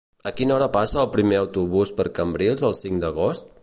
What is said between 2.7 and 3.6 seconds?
el cinc d'agost?